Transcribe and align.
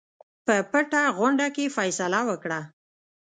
په 0.45 0.55
پټه 0.71 1.01
غونډه 1.17 1.47
کې 1.55 1.73
فیصله 1.75 2.19
وکړه. 2.29 2.59